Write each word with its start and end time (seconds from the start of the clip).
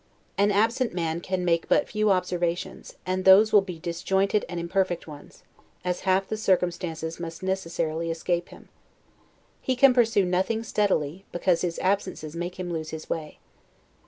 An 0.35 0.49
absent 0.49 0.95
man 0.95 1.21
can 1.21 1.45
make 1.45 1.67
but 1.69 1.87
few 1.87 2.09
observations; 2.09 2.95
and 3.05 3.23
those 3.23 3.53
will 3.53 3.61
be 3.61 3.77
disjointed 3.77 4.43
and 4.49 4.59
imperfect 4.59 5.05
ones, 5.05 5.43
as 5.85 5.99
half 6.09 6.27
the 6.27 6.37
circumstance 6.37 7.19
must 7.19 7.43
necessarily 7.43 8.09
escape 8.09 8.49
him. 8.49 8.67
He 9.61 9.75
can 9.75 9.93
pursue 9.93 10.25
nothing 10.25 10.63
steadily, 10.63 11.25
because 11.31 11.61
his 11.61 11.77
absences 11.77 12.35
make 12.35 12.59
him 12.59 12.73
lose 12.73 12.89
his 12.89 13.11
way. 13.11 13.37